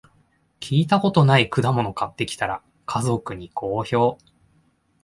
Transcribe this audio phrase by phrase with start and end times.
[0.59, 4.17] 聞いたことない果物買ってきたら、家族に好評